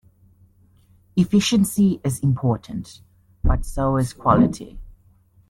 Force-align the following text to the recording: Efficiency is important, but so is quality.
Efficiency 1.15 2.01
is 2.03 2.21
important, 2.21 3.03
but 3.43 3.63
so 3.63 3.97
is 3.97 4.13
quality. 4.13 4.79